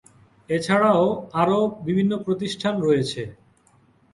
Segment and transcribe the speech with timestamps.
[0.49, 1.03] এ ছাড়াও
[1.41, 1.57] আরো
[1.85, 3.21] বিভিন্ন প্রতিষ্ঠান রয়েছে।